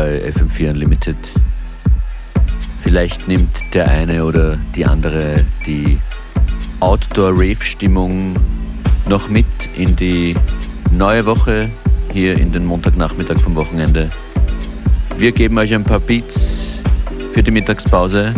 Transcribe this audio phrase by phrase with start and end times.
[0.00, 1.14] Bei FM4 Unlimited.
[2.78, 5.98] Vielleicht nimmt der eine oder die andere die
[6.80, 8.34] Outdoor-Rave-Stimmung
[9.06, 9.44] noch mit
[9.76, 10.36] in die
[10.90, 11.68] neue Woche
[12.14, 14.08] hier in den Montagnachmittag vom Wochenende.
[15.18, 16.80] Wir geben euch ein paar Beats
[17.32, 18.34] für die Mittagspause.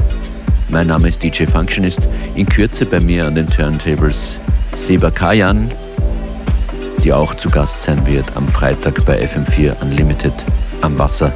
[0.69, 2.09] Mein Name ist DJ Functionist.
[2.35, 4.41] In Kürze bei mir an den Turntables
[4.73, 5.71] Seba Kajan,
[7.05, 10.35] die auch zu Gast sein wird am Freitag bei FM4 Unlimited
[10.81, 11.33] am Wasser.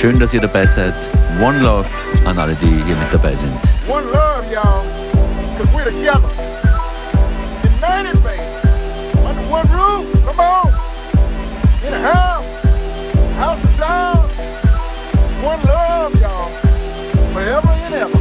[0.00, 0.94] Schön, dass ihr dabei seid.
[1.40, 1.88] One Love
[2.24, 3.58] an alle, die hier mit dabei sind.
[3.88, 4.84] One Love, y'all,
[5.74, 6.30] we're together.
[7.64, 8.40] United, baby.
[9.26, 10.68] Under one roof, come on.
[11.84, 12.44] In a house,
[13.38, 14.30] house is ours.
[15.42, 16.48] One love, y'all,
[17.32, 18.20] forever and ever.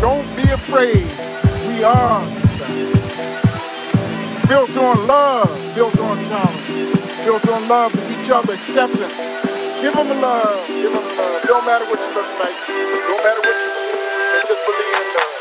[0.00, 1.08] Don't be afraid,
[1.66, 3.00] we are society.
[4.46, 9.27] Built on love, built on tolerance, built on love for each other, acceptance.
[9.82, 11.42] Give them love, give them love.
[11.44, 15.37] Don't matter what you look like, don't matter what you believe, just believe in love.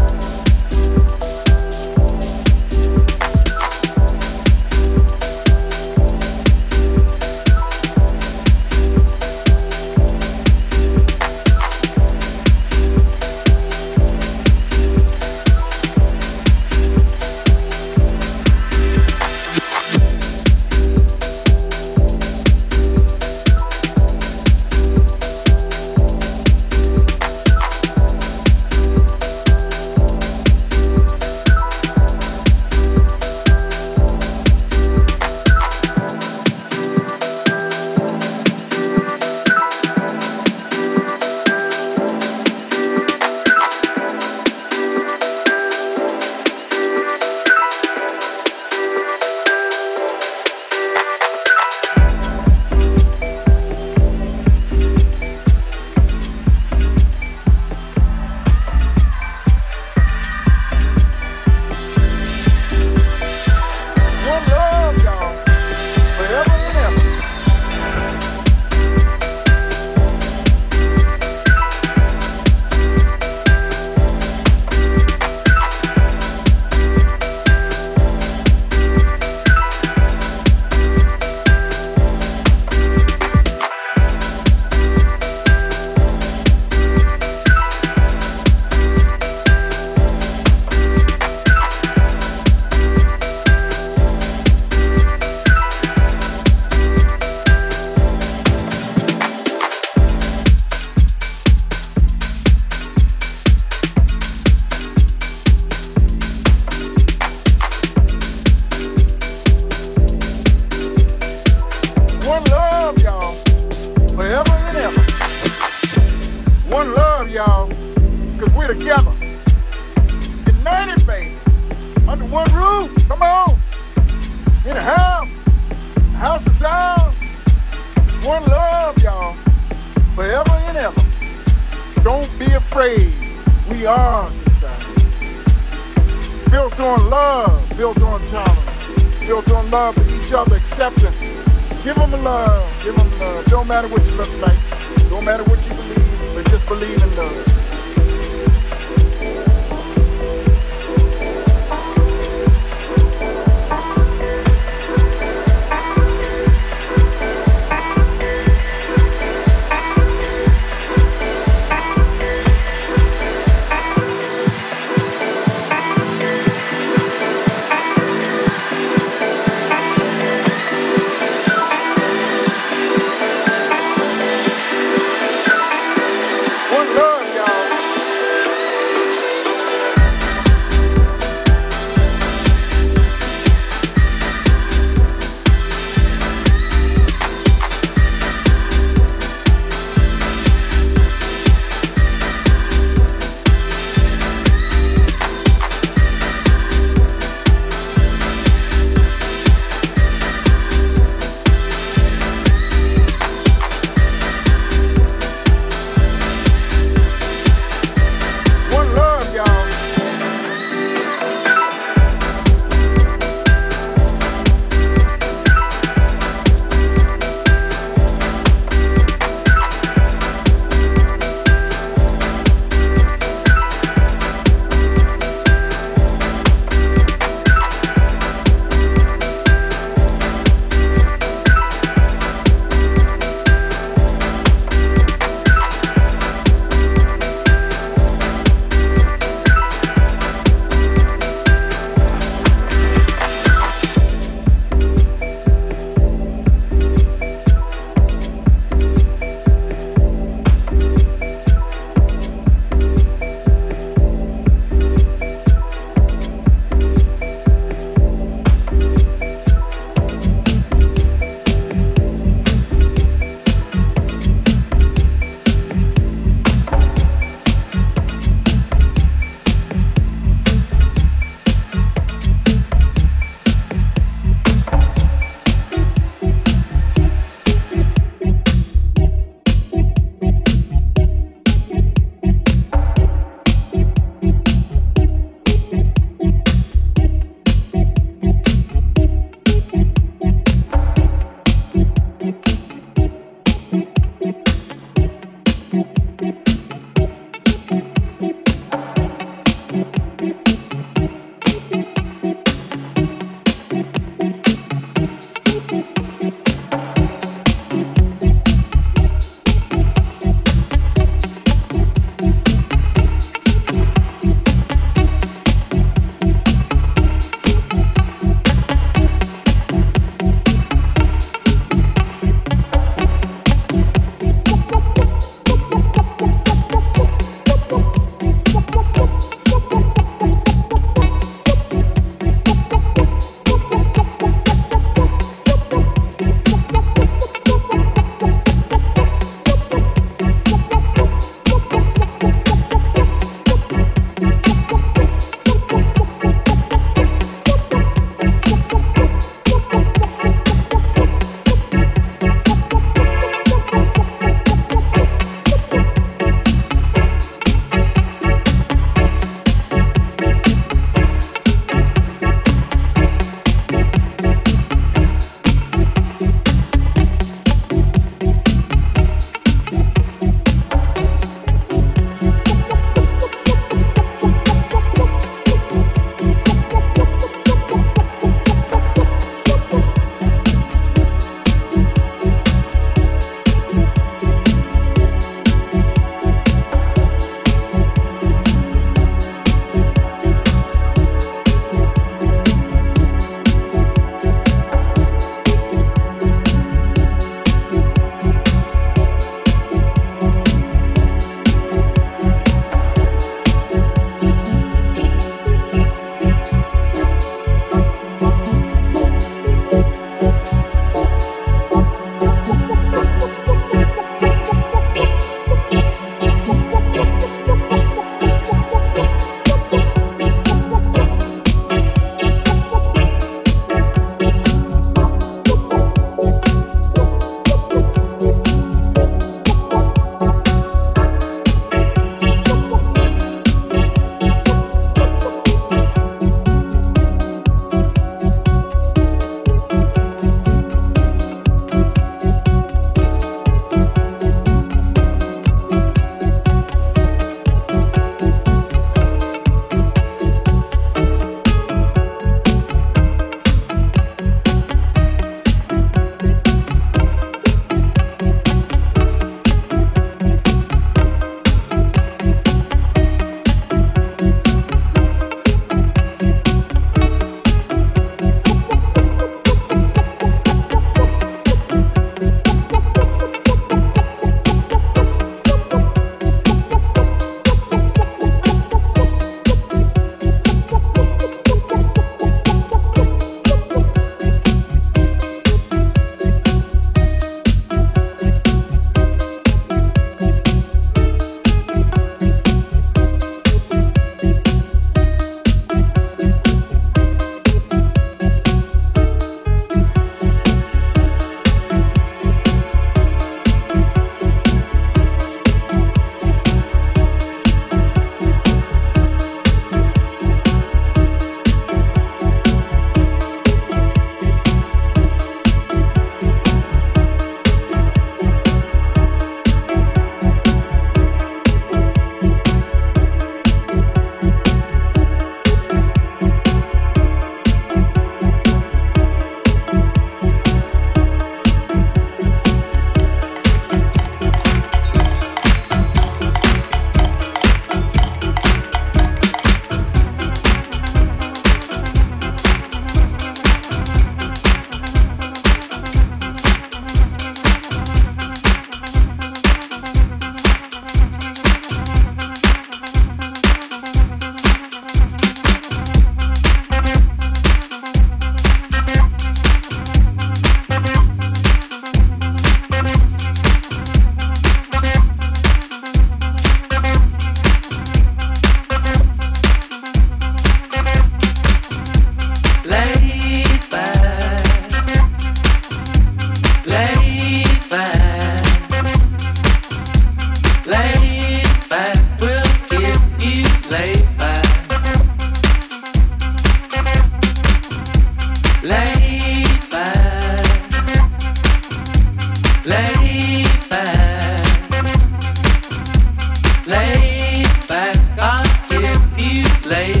[596.71, 600.00] lay back, I'll give you lay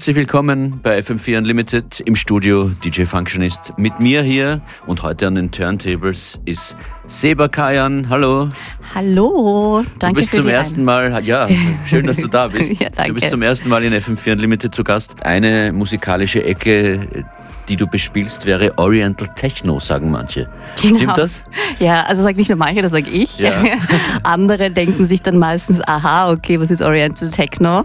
[0.00, 3.74] Herzlich willkommen bei FM4 Unlimited im Studio DJ Functionist.
[3.76, 6.74] Mit mir hier und heute an den Turntables ist
[7.06, 8.08] Seba Kajan.
[8.08, 8.48] Hallo.
[8.94, 9.84] Hallo.
[9.98, 11.46] Danke du bist zum ersten Mal, ja,
[11.84, 12.80] schön, dass du da bist.
[12.80, 13.08] ja, danke.
[13.12, 15.22] Du bist zum ersten Mal in FM4 Unlimited zu Gast.
[15.22, 17.26] Eine musikalische Ecke,
[17.68, 20.48] die du bespielst, wäre Oriental Techno, sagen manche.
[20.80, 20.96] Genau.
[20.96, 21.44] Stimmt das?
[21.78, 23.38] Ja, also sag nicht nur manche, das sage ich.
[23.38, 23.62] Ja.
[24.22, 27.84] Andere denken sich dann meistens, aha, okay, was ist Oriental Techno?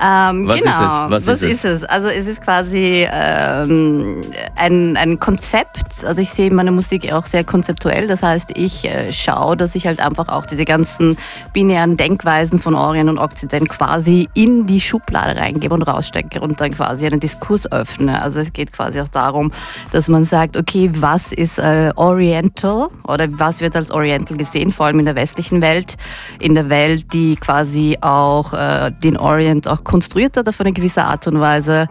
[0.00, 0.76] Ähm, Was ist genau.
[0.76, 1.10] es?
[1.10, 1.84] Was Was, ist ist, es?
[1.84, 4.20] Also es ist quasi ähm,
[4.54, 6.04] ein, ein Konzept.
[6.04, 8.06] Also ich sehe meine Musik auch sehr konzeptuell.
[8.06, 11.16] Das heißt, ich äh, schaue, dass ich halt einfach auch diese ganzen
[11.52, 16.72] binären Denkweisen von Orient und Okzident quasi in die Schublade reingebe und rausstecke und dann
[16.72, 18.20] quasi einen Diskurs öffne.
[18.20, 19.52] Also es geht quasi auch darum,
[19.92, 24.86] dass man sagt, okay, was ist äh, Oriental oder was wird als Oriental gesehen, vor
[24.86, 25.96] allem in der westlichen Welt,
[26.38, 31.04] in der Welt, die quasi auch äh, den Orient auch konstruiert hat auf eine gewisse
[31.04, 31.88] Art und Weise.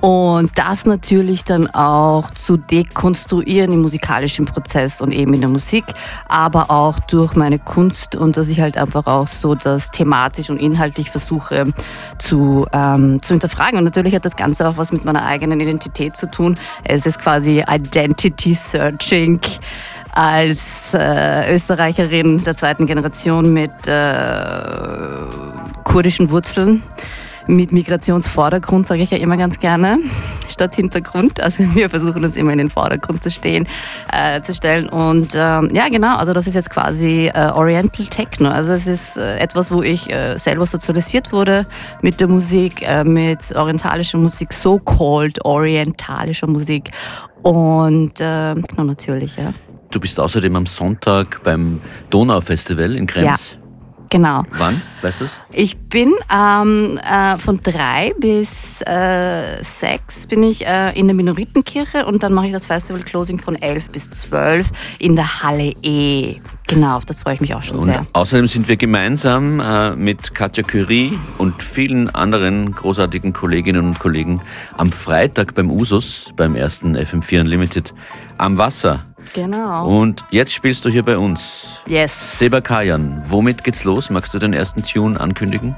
[0.00, 5.84] Und das natürlich dann auch zu dekonstruieren im musikalischen Prozess und eben in der Musik,
[6.28, 10.60] aber auch durch meine Kunst und dass ich halt einfach auch so das thematisch und
[10.60, 11.72] inhaltlich versuche
[12.18, 13.78] zu, ähm, zu hinterfragen.
[13.78, 16.56] Und natürlich hat das Ganze auch was mit meiner eigenen Identität zu tun.
[16.84, 19.40] Es ist quasi Identity Searching
[20.12, 24.32] als äh, Österreicherin der zweiten Generation mit äh,
[25.84, 26.82] kurdischen Wurzeln,
[27.48, 29.98] mit Migrationsvordergrund, sage ich ja immer ganz gerne,
[30.48, 31.40] statt Hintergrund.
[31.40, 33.66] Also wir versuchen uns immer in den Vordergrund zu stehen,
[34.12, 34.88] äh, zu stellen.
[34.88, 38.50] Und ähm, ja, genau, also das ist jetzt quasi äh, Oriental Techno.
[38.50, 41.66] Also es ist äh, etwas, wo ich äh, selber sozialisiert wurde
[42.02, 46.90] mit der Musik, äh, mit orientalischer Musik, so-called orientalischer Musik.
[47.42, 49.52] Und äh, genau, natürlich, ja.
[49.90, 51.80] Du bist außerdem am Sonntag beim
[52.10, 53.58] Donaufestival in Krems.
[54.10, 54.42] Genau.
[54.52, 54.80] Wann?
[55.02, 55.38] Weißt du es?
[55.52, 62.06] Ich bin ähm, äh, von drei bis äh, sechs bin ich äh, in der Minoritenkirche
[62.06, 66.36] und dann mache ich das Festival Closing von elf bis zwölf in der Halle E.
[66.68, 68.06] Genau, auf das freue ich mich auch schon Und sehr.
[68.12, 74.42] außerdem sind wir gemeinsam äh, mit Katja Curie und vielen anderen großartigen Kolleginnen und Kollegen
[74.76, 77.94] am Freitag beim Usus, beim ersten FM4 Unlimited,
[78.36, 79.02] am Wasser.
[79.34, 79.86] Genau.
[79.86, 81.80] Und jetzt spielst du hier bei uns.
[81.86, 82.38] Yes.
[82.38, 84.10] Seba Kajan, womit geht's los?
[84.10, 85.74] Magst du den ersten Tune ankündigen?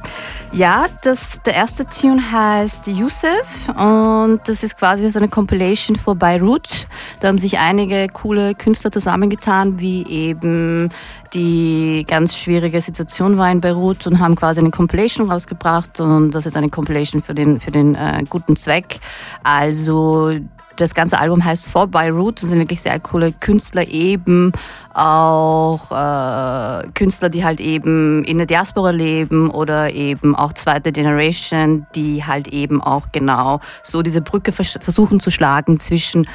[0.52, 6.16] Ja, das, der erste Tune heißt Yusuf und das ist quasi so eine Compilation vor
[6.16, 6.86] Beirut.
[7.20, 10.90] Da haben sich einige coole Künstler zusammengetan, wie eben
[11.32, 16.46] die ganz schwierige Situation war in Beirut und haben quasi eine Compilation rausgebracht und das
[16.46, 18.98] ist eine Compilation für den, für den äh, guten Zweck.
[19.44, 20.32] Also
[20.80, 24.52] das ganze Album heißt For Beirut und sind wirklich sehr coole Künstler eben
[24.94, 31.86] auch äh, Künstler, die halt eben in der Diaspora leben oder eben auch zweite Generation,
[31.94, 36.26] die halt eben auch genau so diese Brücke vers versuchen zu schlagen zwischen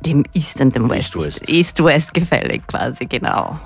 [0.00, 1.14] dem East und dem West.
[1.14, 1.48] East-West.
[1.48, 3.58] East-West gefällig quasi, genau.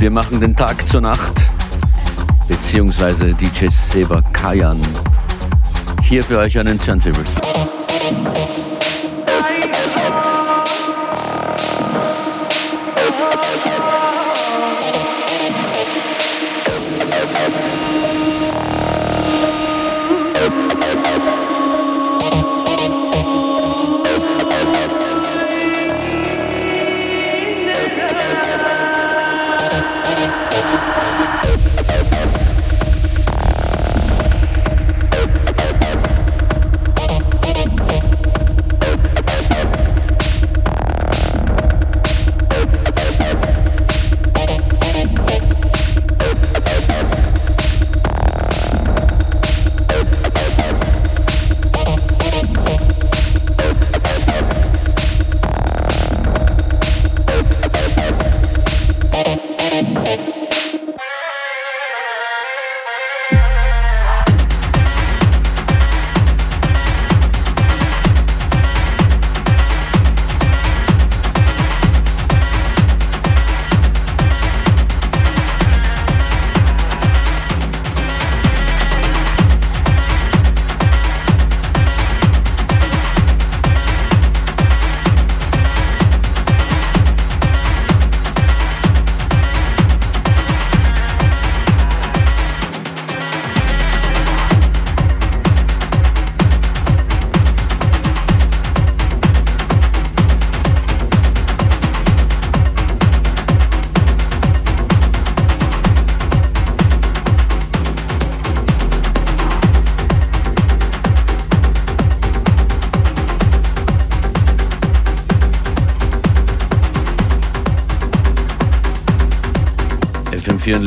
[0.00, 1.44] Wir machen den Tag zur Nacht.
[2.48, 4.80] Beziehungsweise DJ Seba Kajan
[6.02, 6.80] hier für euch an den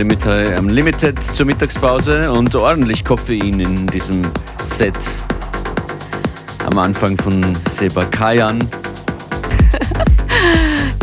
[0.04, 0.24] Turntables.
[0.24, 4.22] Unlimited, Unlimited zur Mittagspause und ordentlich Koffein in diesem
[4.66, 4.94] Set.
[6.66, 8.60] Am Anfang von Seba Kayan.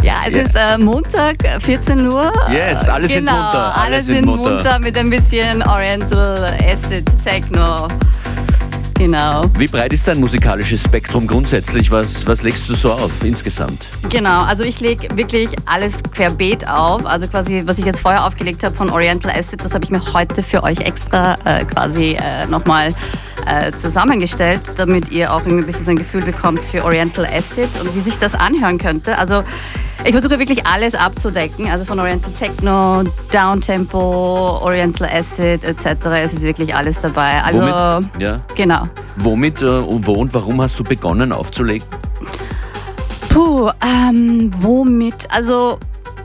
[0.02, 0.42] Ja, es ja.
[0.42, 2.32] ist äh, Montag, 14 Uhr.
[2.50, 3.76] Yes, alle genau, sind munter.
[3.76, 4.54] Alle, alle sind munter.
[4.54, 7.86] munter mit ein bisschen Oriental Acid Techno.
[9.00, 9.44] Genau.
[9.56, 11.90] Wie breit ist dein musikalisches Spektrum grundsätzlich?
[11.90, 13.86] Was, was legst du so auf insgesamt?
[14.10, 17.06] Genau, also ich lege wirklich alles querbeet auf.
[17.06, 20.02] Also quasi, was ich jetzt vorher aufgelegt habe von Oriental Acid, das habe ich mir
[20.12, 22.88] heute für euch extra äh, quasi äh, nochmal
[23.46, 27.96] äh, zusammengestellt, damit ihr auch ein bisschen so ein Gefühl bekommt für Oriental Acid und
[27.96, 29.16] wie sich das anhören könnte.
[29.16, 29.44] Also
[30.04, 36.06] ich versuche wirklich alles abzudecken, also von Oriental Techno, Downtempo, Oriental Acid etc.
[36.24, 37.42] Es ist wirklich alles dabei.
[37.42, 38.36] Also Womit, ja.
[38.56, 38.88] genau.
[39.16, 41.86] Womit äh, und wo und warum hast du begonnen aufzulegen?
[43.28, 45.30] Puh, ähm, womit?
[45.30, 45.78] Also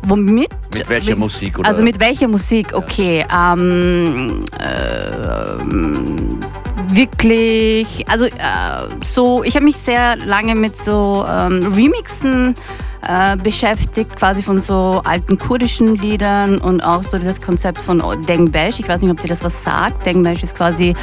[0.03, 0.49] womit?
[0.73, 1.59] Mit welcher mit, Musik?
[1.59, 1.67] Oder?
[1.67, 2.73] Also mit welcher Musik?
[2.73, 3.25] Okay.
[3.29, 3.53] Ja.
[3.53, 5.45] Ähm, äh,
[6.95, 8.29] wirklich, also äh,
[9.03, 12.84] so, ich habe mich sehr lange mit so ähm, Remixen äh,
[13.43, 18.79] beschäftigt, quasi von so alten kurdischen Liedern und auch so dieses Konzept von Dengbesh.
[18.79, 20.05] Ich weiß nicht, ob dir das was sagt.
[20.05, 20.95] Dengbesh ist quasi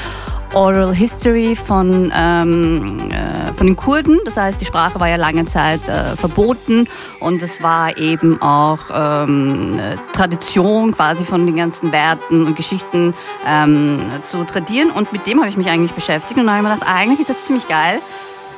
[0.55, 4.19] Oral History von, ähm, äh, von den Kurden.
[4.25, 6.87] Das heißt, die Sprache war ja lange Zeit äh, verboten
[7.21, 9.81] und es war eben auch ähm,
[10.13, 13.15] Tradition quasi von den ganzen Werten und Geschichten
[13.47, 14.91] ähm, zu tradieren.
[14.91, 17.21] Und mit dem habe ich mich eigentlich beschäftigt und dann habe ich mir gedacht, eigentlich
[17.21, 18.01] ist das ziemlich geil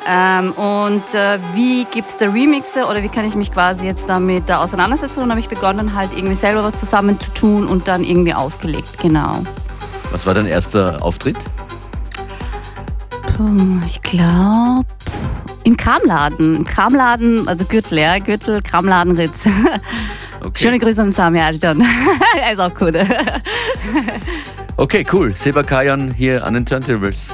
[0.06, 4.08] ähm, und äh, wie gibt es da Remixe oder wie kann ich mich quasi jetzt
[4.08, 5.22] damit da auseinandersetzen?
[5.22, 8.98] Und habe ich begonnen, halt irgendwie selber was zusammen zu tun und dann irgendwie aufgelegt,
[8.98, 9.42] genau.
[10.10, 11.36] Was war dein erster Auftritt?
[13.36, 14.86] Puh, ich glaube
[15.64, 16.56] im Kramladen.
[16.56, 19.46] Im Kramladen, also Gürtel, ja, Gürtel, Kramladen Ritz.
[20.40, 20.64] Okay.
[20.64, 21.82] Schöne Grüße an Sami Arjan.
[22.42, 22.94] er ist auch gut.
[24.76, 25.34] okay, cool.
[25.34, 27.30] Seba Kajan hier an den Turntables.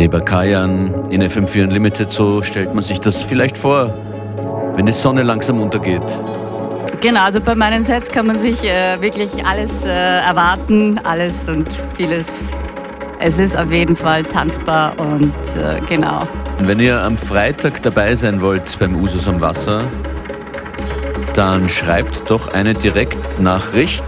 [0.00, 3.92] Seba Kayan in FM4 Unlimited, so stellt man sich das vielleicht vor,
[4.74, 6.00] wenn die Sonne langsam untergeht.
[7.02, 11.68] Genau, also bei meinen Sets kann man sich äh, wirklich alles äh, erwarten, alles und
[11.98, 12.46] vieles.
[13.18, 16.20] Es ist auf jeden Fall tanzbar und äh, genau.
[16.58, 19.82] Und wenn ihr am Freitag dabei sein wollt beim Usus am Wasser,
[21.34, 24.02] dann schreibt doch eine Direktnachricht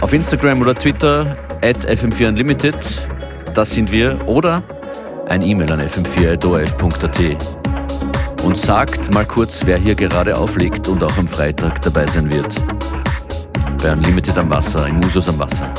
[0.00, 2.74] auf Instagram oder Twitter at FM4 Unlimited.
[3.54, 4.18] Das sind wir.
[4.26, 4.64] Oder
[5.26, 11.26] ein E-Mail an fm4.orf.at und sagt mal kurz, wer hier gerade auflegt und auch am
[11.26, 12.54] Freitag dabei sein wird.
[13.82, 15.72] Bei Unlimited am Wasser, im Usus am Wasser.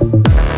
[0.00, 0.49] Bye.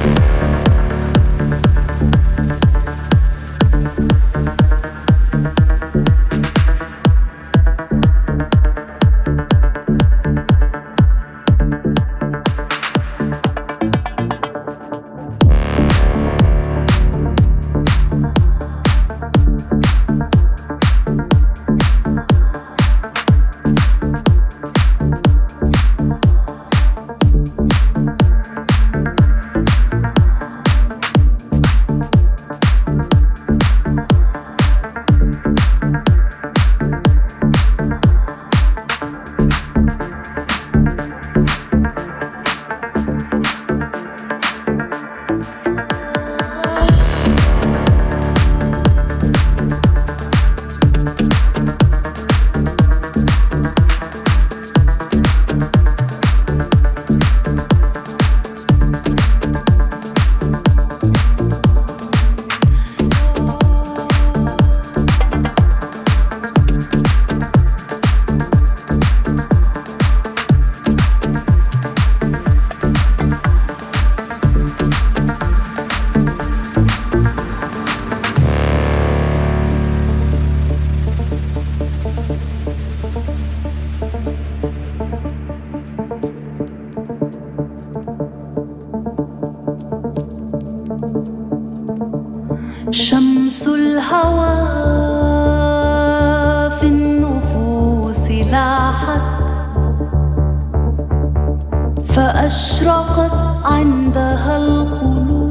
[102.19, 103.33] أشرقت
[103.65, 105.43] عندها القلوب.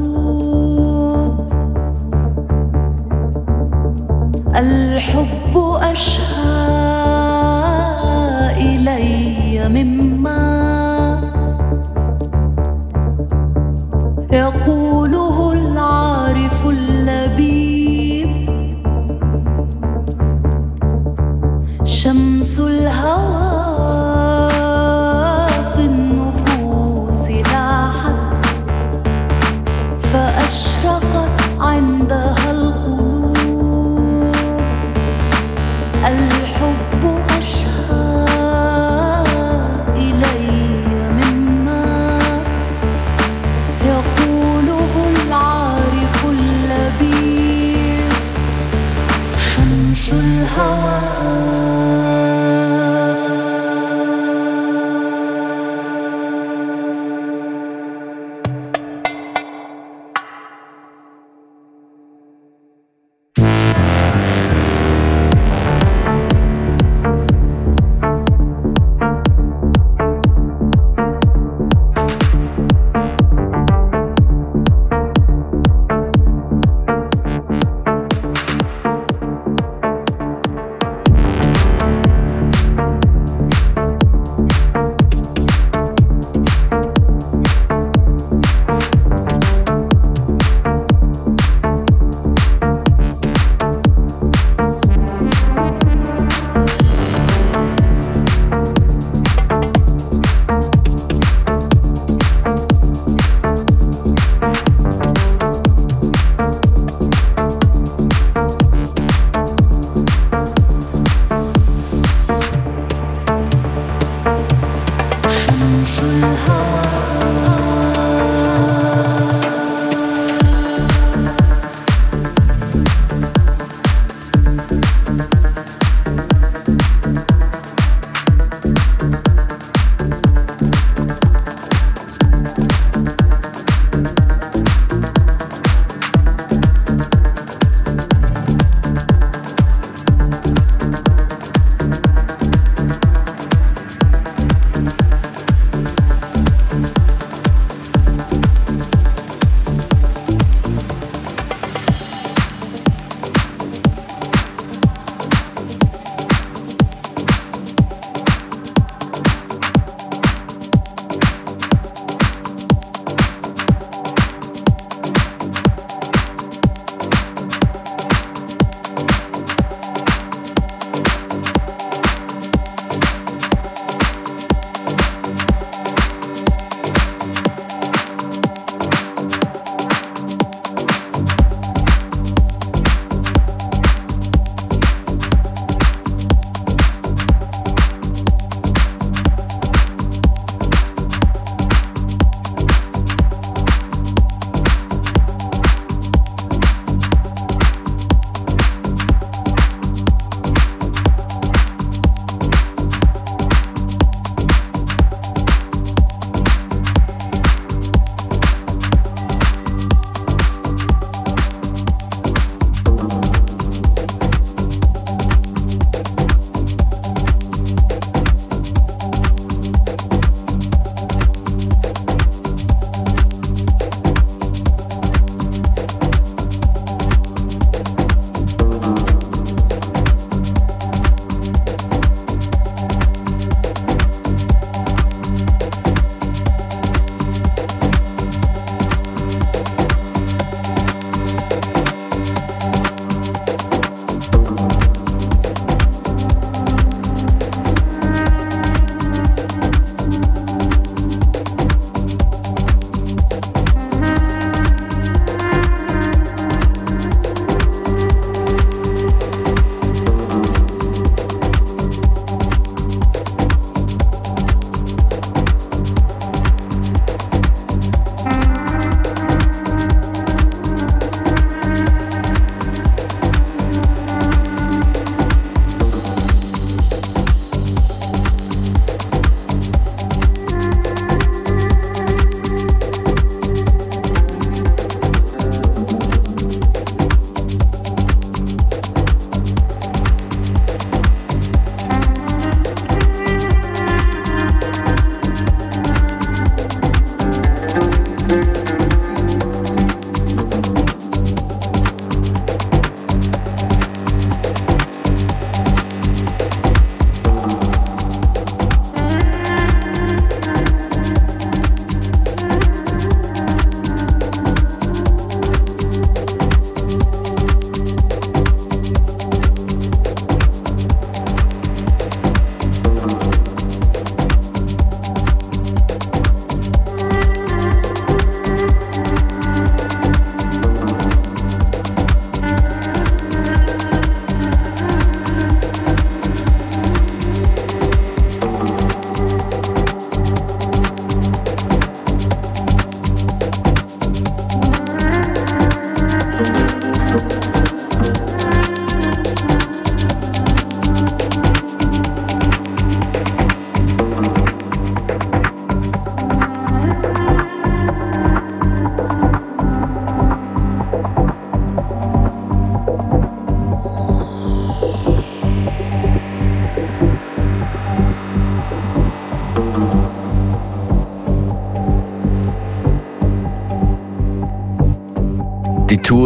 [4.56, 5.54] الحب
[5.92, 6.22] أشهى
[8.56, 10.42] إلي مما
[14.32, 15.41] يقوله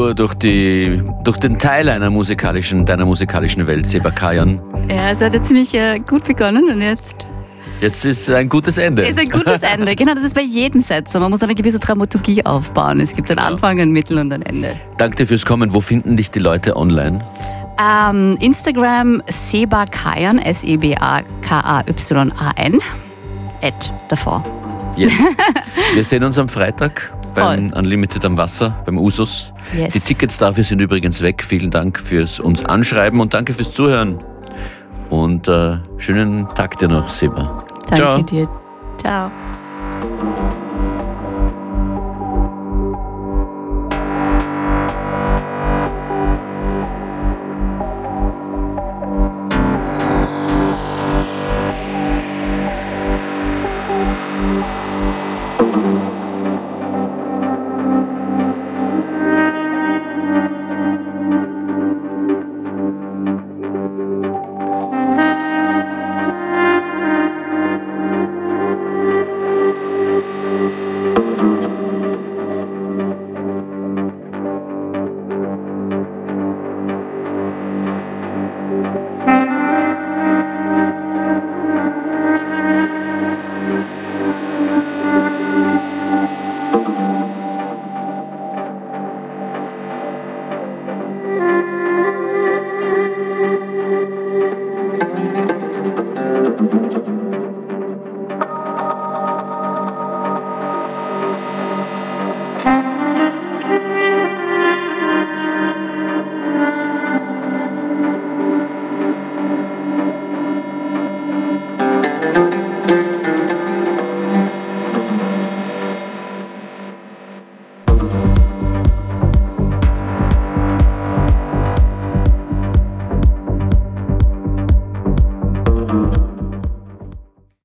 [0.07, 4.61] Tour durch, die, durch den Teil einer musikalischen, deiner musikalischen Welt, Seba Kajan.
[4.88, 7.26] Ja, es hat ja ziemlich äh, gut begonnen und jetzt
[7.80, 9.04] Jetzt ist ein gutes Ende.
[9.04, 9.96] ist ein gutes Ende.
[9.96, 11.18] Genau, das ist bei jedem Set so.
[11.18, 13.00] Man muss eine gewisse Dramaturgie aufbauen.
[13.00, 14.76] Es gibt einen Anfang, ein Mittel und ein Ende.
[14.96, 15.74] Danke dir fürs Kommen.
[15.74, 17.24] Wo finden dich die Leute online?
[17.82, 21.20] Ähm, Instagram Seba Kayan, S-E-B-A-K-A-Y-A-N.
[23.61, 24.44] Ad davor.
[24.96, 25.12] Yes.
[25.94, 27.78] Wir sehen uns am Freitag beim Voll.
[27.78, 29.53] Unlimited am Wasser, beim Usus.
[29.76, 29.95] Yes.
[29.95, 31.45] Die Tickets dafür sind übrigens weg.
[31.45, 34.18] Vielen Dank fürs uns anschreiben und danke fürs Zuhören.
[35.11, 37.64] Und äh, schönen Tag dir noch, Seba.
[37.89, 38.22] Danke Ciao.
[38.22, 38.49] dir.
[38.99, 39.30] Ciao.